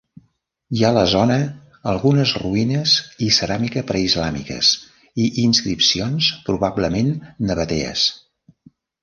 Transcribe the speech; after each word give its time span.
Hi 0.77 0.79
ha 0.85 0.89
la 0.93 1.01
zona 1.09 1.35
algunes 1.91 2.31
ruïnes 2.43 2.93
i 3.25 3.27
ceràmica 3.37 3.83
preislàmiques 3.93 4.73
i 5.25 5.29
inscripcions 5.45 6.31
probablement 6.49 7.13
nabatees. 7.53 8.09